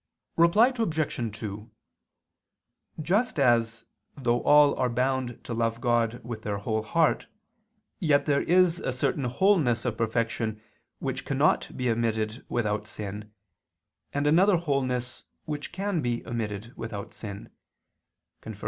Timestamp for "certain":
8.93-9.25